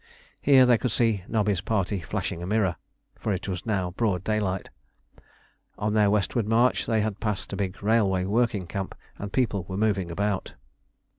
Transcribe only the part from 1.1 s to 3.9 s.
Nobby's party flashing a mirror: for it was